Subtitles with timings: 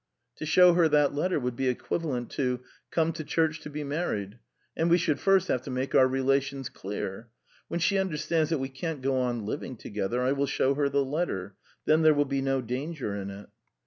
[0.37, 4.39] "To show her that letter would be equivalent to 'Come to church to be married.'
[4.75, 7.27] And we should first have to make our relations clear.
[7.67, 11.05] When she understands that we can't go on living together, I will show her the
[11.05, 11.53] letter.
[11.85, 13.49] Then there will be no danger in it."